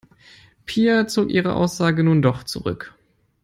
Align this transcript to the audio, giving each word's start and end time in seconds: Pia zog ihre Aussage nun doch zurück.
Pia 0.65 1.05
zog 1.07 1.29
ihre 1.29 1.53
Aussage 1.53 2.03
nun 2.03 2.23
doch 2.23 2.41
zurück. 2.43 2.95